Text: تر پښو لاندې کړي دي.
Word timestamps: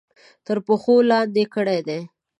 تر 0.45 0.57
پښو 0.65 0.95
لاندې 1.09 1.43
کړي 1.53 1.79
دي. 1.87 1.99